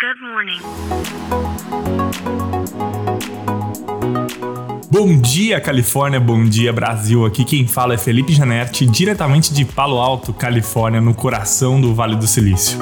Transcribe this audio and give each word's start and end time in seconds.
Good 0.00 0.18
morning. 0.22 0.60
Bom 4.90 5.20
dia, 5.20 5.60
Califórnia. 5.60 6.18
Bom 6.18 6.42
dia, 6.42 6.72
Brasil. 6.72 7.26
Aqui 7.26 7.44
quem 7.44 7.66
fala 7.66 7.92
é 7.92 7.98
Felipe 7.98 8.32
Janetti, 8.32 8.86
diretamente 8.86 9.52
de 9.52 9.62
Palo 9.66 9.98
Alto, 9.98 10.32
Califórnia, 10.32 11.02
no 11.02 11.12
coração 11.12 11.78
do 11.78 11.94
Vale 11.94 12.16
do 12.16 12.26
Silício. 12.26 12.78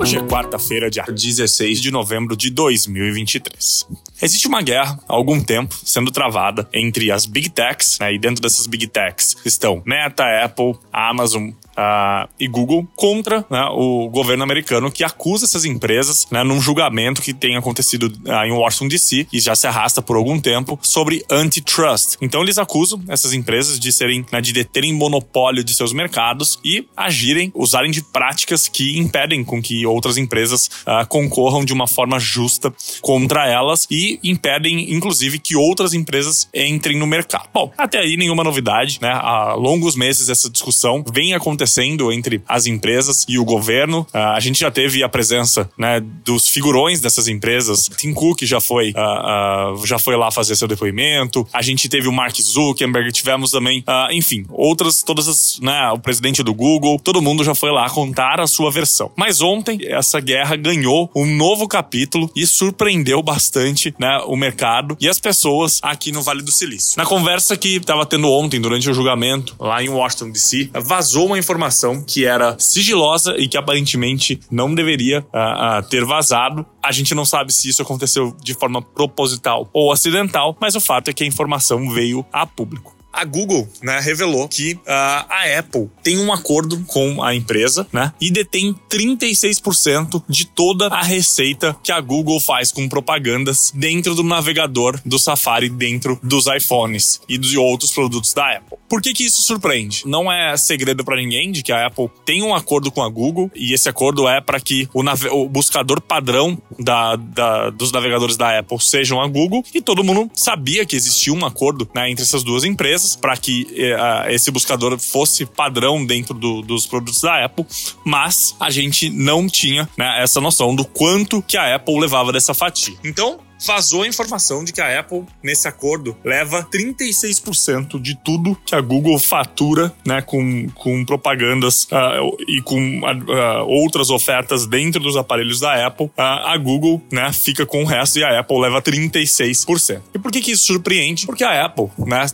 Hoje 0.00 0.16
é 0.16 0.22
quarta-feira, 0.22 0.88
dia 0.88 1.04
16 1.04 1.82
de 1.82 1.90
novembro 1.90 2.34
de 2.34 2.48
2023. 2.48 3.86
Existe 4.22 4.46
uma 4.46 4.62
guerra 4.62 4.98
há 5.08 5.14
algum 5.14 5.40
tempo 5.40 5.74
sendo 5.84 6.10
travada 6.10 6.68
entre 6.72 7.10
as 7.10 7.26
Big 7.26 7.50
Techs, 7.50 7.98
né, 7.98 8.14
e 8.14 8.18
dentro 8.18 8.42
dessas 8.42 8.66
Big 8.66 8.86
Techs 8.86 9.36
estão 9.44 9.82
Meta, 9.84 10.24
Apple, 10.44 10.74
Amazon, 10.92 11.50
Uh, 11.70 12.28
e 12.38 12.46
Google 12.46 12.86
contra 12.94 13.46
né, 13.48 13.64
o 13.72 14.08
governo 14.10 14.42
americano 14.42 14.90
que 14.90 15.02
acusa 15.02 15.46
essas 15.46 15.64
empresas 15.64 16.26
né, 16.30 16.42
num 16.42 16.60
julgamento 16.60 17.22
que 17.22 17.32
tem 17.32 17.56
acontecido 17.56 18.12
uh, 18.26 18.44
em 18.44 18.52
Washington 18.52 18.88
DC 18.88 19.28
e 19.32 19.40
já 19.40 19.54
se 19.54 19.66
arrasta 19.66 20.02
por 20.02 20.16
algum 20.16 20.38
tempo 20.38 20.78
sobre 20.82 21.24
antitrust. 21.30 22.16
Então 22.20 22.42
eles 22.42 22.58
acusam 22.58 23.00
essas 23.08 23.32
empresas 23.32 23.78
de 23.78 23.92
serem, 23.92 24.26
né, 24.30 24.42
de 24.42 24.52
deterem 24.52 24.92
monopólio 24.92 25.64
de 25.64 25.72
seus 25.72 25.92
mercados 25.92 26.58
e 26.62 26.86
agirem, 26.94 27.50
usarem 27.54 27.90
de 27.90 28.02
práticas 28.02 28.68
que 28.68 28.98
impedem 28.98 29.42
com 29.42 29.62
que 29.62 29.86
outras 29.86 30.18
empresas 30.18 30.68
uh, 30.82 31.06
concorram 31.08 31.64
de 31.64 31.72
uma 31.72 31.86
forma 31.86 32.18
justa 32.18 32.74
contra 33.00 33.46
elas 33.46 33.86
e 33.90 34.09
impedem, 34.22 34.92
inclusive, 34.92 35.38
que 35.38 35.56
outras 35.56 35.94
empresas 35.94 36.48
entrem 36.54 36.98
no 36.98 37.06
mercado. 37.06 37.48
Bom, 37.52 37.72
até 37.76 37.98
aí 37.98 38.16
nenhuma 38.16 38.42
novidade, 38.42 38.98
né? 39.00 39.10
Há 39.10 39.54
longos 39.54 39.94
meses 39.96 40.28
essa 40.28 40.48
discussão 40.50 41.04
vem 41.12 41.34
acontecendo 41.34 42.12
entre 42.12 42.42
as 42.48 42.66
empresas 42.66 43.24
e 43.28 43.38
o 43.38 43.44
governo. 43.44 44.06
Uh, 44.14 44.18
a 44.34 44.40
gente 44.40 44.60
já 44.60 44.70
teve 44.70 45.02
a 45.02 45.08
presença 45.08 45.70
né, 45.76 46.00
dos 46.24 46.48
figurões 46.48 47.00
dessas 47.00 47.28
empresas. 47.28 47.90
Tim 47.96 48.12
Cook 48.12 48.42
já 48.42 48.60
foi, 48.60 48.92
uh, 48.92 49.74
uh, 49.74 49.86
já 49.86 49.98
foi 49.98 50.16
lá 50.16 50.30
fazer 50.30 50.56
seu 50.56 50.68
depoimento. 50.68 51.46
A 51.52 51.62
gente 51.62 51.88
teve 51.88 52.08
o 52.08 52.12
Mark 52.12 52.36
Zuckerberg, 52.40 53.12
tivemos 53.12 53.50
também, 53.50 53.84
enfim, 54.10 54.44
outras, 54.50 55.02
todas 55.02 55.28
as, 55.28 55.58
né, 55.60 55.90
o 55.92 55.98
presidente 55.98 56.42
do 56.42 56.54
Google, 56.54 56.98
todo 56.98 57.22
mundo 57.22 57.44
já 57.44 57.54
foi 57.54 57.70
lá 57.70 57.88
contar 57.90 58.40
a 58.40 58.46
sua 58.46 58.70
versão. 58.70 59.10
Mas 59.16 59.40
ontem, 59.40 59.78
essa 59.86 60.20
guerra 60.20 60.56
ganhou 60.56 61.10
um 61.14 61.26
novo 61.26 61.66
capítulo 61.66 62.30
e 62.34 62.46
surpreendeu 62.46 63.22
bastante 63.22 63.94
né, 64.00 64.18
o 64.26 64.34
mercado 64.34 64.96
e 64.98 65.06
as 65.06 65.20
pessoas 65.20 65.78
aqui 65.82 66.10
no 66.10 66.22
Vale 66.22 66.40
do 66.40 66.50
Silício. 66.50 66.94
Na 66.96 67.04
conversa 67.04 67.54
que 67.54 67.76
estava 67.76 68.06
tendo 68.06 68.30
ontem, 68.30 68.58
durante 68.58 68.88
o 68.88 68.94
julgamento, 68.94 69.54
lá 69.60 69.82
em 69.82 69.90
Washington 69.90 70.30
DC, 70.30 70.70
vazou 70.82 71.26
uma 71.26 71.38
informação 71.38 72.02
que 72.02 72.24
era 72.24 72.56
sigilosa 72.58 73.34
e 73.36 73.46
que 73.46 73.58
aparentemente 73.58 74.40
não 74.50 74.74
deveria 74.74 75.20
uh, 75.20 75.80
uh, 75.80 75.88
ter 75.88 76.02
vazado. 76.04 76.64
A 76.82 76.90
gente 76.92 77.14
não 77.14 77.26
sabe 77.26 77.52
se 77.52 77.68
isso 77.68 77.82
aconteceu 77.82 78.34
de 78.42 78.54
forma 78.54 78.80
proposital 78.80 79.68
ou 79.70 79.92
acidental, 79.92 80.56
mas 80.58 80.74
o 80.74 80.80
fato 80.80 81.08
é 81.08 81.12
que 81.12 81.22
a 81.22 81.26
informação 81.26 81.90
veio 81.90 82.24
a 82.32 82.46
público 82.46 82.99
a 83.12 83.24
Google 83.24 83.68
né, 83.82 83.98
revelou 84.00 84.48
que 84.48 84.74
uh, 84.74 84.80
a 84.86 85.58
Apple 85.58 85.90
tem 86.02 86.18
um 86.18 86.32
acordo 86.32 86.82
com 86.86 87.22
a 87.22 87.34
empresa 87.34 87.86
né, 87.92 88.12
e 88.20 88.30
detém 88.30 88.74
36% 88.88 90.22
de 90.28 90.46
toda 90.46 90.86
a 90.88 91.02
receita 91.02 91.76
que 91.82 91.92
a 91.92 92.00
Google 92.00 92.40
faz 92.40 92.72
com 92.72 92.88
propagandas 92.88 93.72
dentro 93.74 94.14
do 94.14 94.22
navegador 94.22 95.00
do 95.04 95.18
Safari, 95.18 95.68
dentro 95.68 96.18
dos 96.22 96.46
iPhones 96.46 97.20
e 97.28 97.36
de 97.36 97.58
outros 97.58 97.92
produtos 97.92 98.32
da 98.32 98.56
Apple. 98.56 98.78
Por 98.88 99.00
que, 99.00 99.12
que 99.12 99.24
isso 99.24 99.42
surpreende? 99.42 100.02
Não 100.06 100.30
é 100.30 100.56
segredo 100.56 101.04
para 101.04 101.16
ninguém 101.16 101.52
de 101.52 101.62
que 101.62 101.72
a 101.72 101.86
Apple 101.86 102.10
tem 102.24 102.42
um 102.42 102.54
acordo 102.54 102.90
com 102.90 103.02
a 103.02 103.08
Google 103.08 103.50
e 103.54 103.72
esse 103.72 103.88
acordo 103.88 104.28
é 104.28 104.40
para 104.40 104.60
que 104.60 104.88
o, 104.92 105.02
o, 105.32 105.48
buscador 105.48 106.00
padrão 106.00 106.60
da, 106.78 107.14
da, 107.16 107.70
dos 107.70 107.92
navegadores 107.92 108.36
da 108.36 108.58
Apple 108.58 108.80
sejam 108.80 109.20
a 109.20 109.28
Google 109.28 109.62
e 109.72 109.80
todo 109.80 110.02
mundo 110.02 110.30
sabia 110.34 110.84
que 110.84 110.96
existia 110.96 111.32
um 111.32 111.44
acordo 111.44 111.88
né, 111.94 112.10
entre 112.10 112.24
essas 112.24 112.42
duas 112.42 112.64
empresas 112.64 112.99
para 113.16 113.36
que 113.36 113.62
uh, 113.62 114.30
esse 114.30 114.50
buscador 114.50 114.98
fosse 114.98 115.46
padrão 115.46 116.04
dentro 116.04 116.34
do, 116.34 116.62
dos 116.62 116.86
produtos 116.86 117.20
da 117.20 117.44
Apple, 117.44 117.66
mas 118.04 118.54
a 118.60 118.70
gente 118.70 119.10
não 119.10 119.48
tinha 119.48 119.88
né, 119.96 120.22
essa 120.22 120.40
noção 120.40 120.74
do 120.74 120.84
quanto 120.84 121.42
que 121.42 121.56
a 121.56 121.74
Apple 121.76 121.98
levava 121.98 122.32
dessa 122.32 122.54
fatia. 122.54 122.96
Então, 123.04 123.38
vazou 123.66 124.02
a 124.02 124.06
informação 124.06 124.64
de 124.64 124.72
que 124.72 124.80
a 124.80 125.00
Apple, 125.00 125.24
nesse 125.42 125.68
acordo, 125.68 126.16
leva 126.24 126.62
36% 126.62 128.00
de 128.00 128.14
tudo 128.16 128.56
que 128.64 128.74
a 128.74 128.80
Google 128.80 129.18
fatura, 129.18 129.92
né, 130.06 130.22
com, 130.22 130.68
com 130.70 131.04
propagandas 131.04 131.84
uh, 131.84 132.36
e 132.48 132.62
com 132.62 133.00
uh, 133.00 133.66
outras 133.66 134.10
ofertas 134.10 134.66
dentro 134.66 135.00
dos 135.00 135.16
aparelhos 135.16 135.60
da 135.60 135.86
Apple. 135.86 136.06
Uh, 136.06 136.12
a 136.16 136.56
Google, 136.56 137.02
né, 137.12 137.32
fica 137.32 137.66
com 137.66 137.82
o 137.82 137.86
resto 137.86 138.18
e 138.18 138.24
a 138.24 138.40
Apple 138.40 138.60
leva 138.60 138.82
36%. 138.82 140.02
E 140.14 140.18
por 140.18 140.32
que 140.32 140.40
que 140.40 140.52
isso 140.52 140.64
surpreende? 140.64 141.26
Porque 141.26 141.44
a 141.44 141.64
Apple, 141.64 141.88
né, 141.98 142.26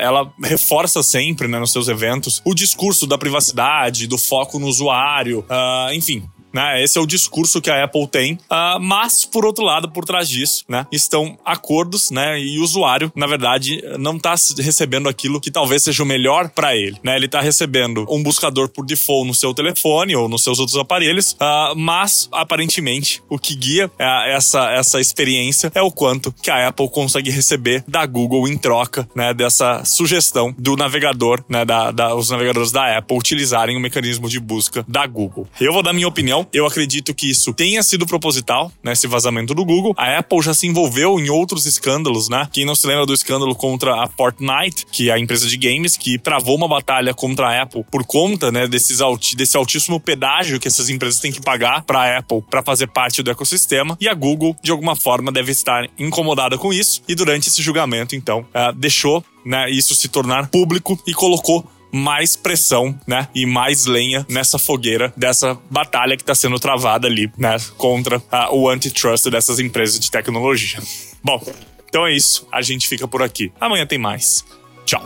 ela 0.00 0.32
reforça 0.42 1.02
sempre, 1.02 1.48
né, 1.48 1.58
nos 1.58 1.72
seus 1.72 1.88
eventos 1.88 2.40
o 2.44 2.54
discurso 2.54 3.06
da 3.06 3.18
privacidade, 3.18 4.06
do 4.06 4.18
foco 4.18 4.58
no 4.58 4.66
usuário, 4.66 5.44
enfim, 5.92 6.28
né? 6.52 6.82
Esse 6.82 6.98
é 6.98 7.00
o 7.00 7.06
discurso 7.06 7.60
que 7.60 7.70
a 7.70 7.84
Apple 7.84 8.06
tem. 8.06 8.34
Uh, 8.34 8.80
mas, 8.80 9.24
por 9.24 9.44
outro 9.44 9.64
lado, 9.64 9.90
por 9.90 10.04
trás 10.04 10.28
disso, 10.28 10.64
né, 10.68 10.86
estão 10.92 11.38
acordos, 11.44 12.10
né? 12.10 12.40
E 12.40 12.58
o 12.58 12.62
usuário, 12.62 13.12
na 13.14 13.26
verdade, 13.26 13.82
não 13.98 14.16
está 14.16 14.34
recebendo 14.58 15.08
aquilo 15.08 15.40
que 15.40 15.50
talvez 15.50 15.82
seja 15.82 16.02
o 16.02 16.06
melhor 16.06 16.48
para 16.48 16.76
ele. 16.76 16.96
Né? 17.02 17.16
Ele 17.16 17.26
está 17.26 17.40
recebendo 17.40 18.06
um 18.08 18.22
buscador 18.22 18.68
por 18.68 18.84
default 18.84 19.26
no 19.26 19.34
seu 19.34 19.52
telefone 19.54 20.14
ou 20.16 20.28
nos 20.28 20.42
seus 20.42 20.58
outros 20.58 20.76
aparelhos, 20.76 21.32
uh, 21.32 21.76
mas 21.76 22.28
aparentemente 22.32 23.22
o 23.28 23.38
que 23.38 23.54
guia 23.54 23.86
uh, 23.86 23.92
essa, 24.28 24.70
essa 24.72 25.00
experiência 25.00 25.70
é 25.74 25.82
o 25.82 25.90
quanto 25.90 26.32
que 26.32 26.50
a 26.50 26.68
Apple 26.68 26.88
consegue 26.88 27.30
receber 27.30 27.84
da 27.86 28.04
Google 28.06 28.48
em 28.48 28.56
troca 28.56 29.08
né, 29.14 29.32
dessa 29.34 29.84
sugestão 29.84 30.54
do 30.58 30.76
navegador, 30.76 31.42
né, 31.48 31.64
da, 31.64 31.90
da, 31.90 32.14
os 32.14 32.30
navegadores 32.30 32.72
da 32.72 32.98
Apple 32.98 33.18
utilizarem 33.18 33.76
o 33.76 33.80
mecanismo 33.80 34.28
de 34.28 34.40
busca 34.40 34.84
da 34.86 35.06
Google. 35.06 35.46
Eu 35.60 35.72
vou 35.72 35.82
dar 35.82 35.92
minha 35.92 36.08
opinião 36.08 36.39
eu 36.52 36.66
acredito 36.66 37.14
que 37.14 37.30
isso 37.30 37.52
tenha 37.52 37.82
sido 37.82 38.06
proposital, 38.06 38.72
né? 38.82 38.92
Esse 38.92 39.06
vazamento 39.06 39.54
do 39.54 39.64
Google. 39.64 39.94
A 39.96 40.18
Apple 40.18 40.42
já 40.42 40.54
se 40.54 40.66
envolveu 40.66 41.18
em 41.18 41.30
outros 41.30 41.66
escândalos, 41.66 42.28
né? 42.28 42.48
Quem 42.52 42.64
não 42.64 42.74
se 42.74 42.86
lembra 42.86 43.06
do 43.06 43.14
escândalo 43.14 43.54
contra 43.54 44.02
a 44.02 44.08
Fortnite, 44.08 44.86
que 44.90 45.10
é 45.10 45.12
a 45.12 45.18
empresa 45.18 45.46
de 45.46 45.56
games, 45.56 45.96
que 45.96 46.18
travou 46.18 46.56
uma 46.56 46.68
batalha 46.68 47.14
contra 47.14 47.48
a 47.48 47.62
Apple 47.62 47.84
por 47.90 48.04
conta, 48.04 48.50
né, 48.52 48.66
desses 48.66 49.00
alti 49.00 49.36
desse 49.36 49.56
altíssimo 49.56 50.00
pedágio 50.00 50.58
que 50.60 50.68
essas 50.68 50.88
empresas 50.88 51.20
têm 51.20 51.32
que 51.32 51.40
pagar 51.40 51.82
para 51.82 52.00
a 52.00 52.18
Apple 52.18 52.42
para 52.48 52.62
fazer 52.62 52.86
parte 52.88 53.22
do 53.22 53.30
ecossistema. 53.30 53.96
E 54.00 54.08
a 54.08 54.14
Google, 54.14 54.56
de 54.62 54.70
alguma 54.70 54.96
forma, 54.96 55.32
deve 55.32 55.52
estar 55.52 55.88
incomodada 55.98 56.58
com 56.58 56.72
isso. 56.72 57.02
E 57.08 57.14
durante 57.14 57.48
esse 57.48 57.62
julgamento, 57.62 58.14
então, 58.14 58.40
uh, 58.40 58.72
deixou 58.76 59.24
né, 59.44 59.70
isso 59.70 59.94
se 59.94 60.08
tornar 60.08 60.48
público 60.48 61.00
e 61.06 61.14
colocou 61.14 61.64
mais 61.92 62.36
pressão, 62.36 62.98
né? 63.06 63.28
E 63.34 63.46
mais 63.46 63.86
lenha 63.86 64.24
nessa 64.28 64.58
fogueira 64.58 65.12
dessa 65.16 65.58
batalha 65.70 66.16
que 66.16 66.22
está 66.22 66.34
sendo 66.34 66.58
travada 66.58 67.06
ali, 67.06 67.30
né? 67.36 67.56
Contra 67.76 68.22
a, 68.30 68.54
o 68.54 68.68
antitrust 68.68 69.28
dessas 69.30 69.58
empresas 69.58 69.98
de 69.98 70.10
tecnologia. 70.10 70.80
Bom, 71.22 71.42
então 71.88 72.06
é 72.06 72.12
isso. 72.12 72.46
A 72.52 72.62
gente 72.62 72.88
fica 72.88 73.06
por 73.06 73.22
aqui. 73.22 73.52
Amanhã 73.60 73.86
tem 73.86 73.98
mais. 73.98 74.44
Tchau. 74.84 75.02